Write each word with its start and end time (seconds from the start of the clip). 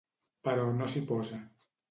Però 0.47 0.63
no 0.79 0.87
s'hi 0.95 1.05
posa. 1.13 1.41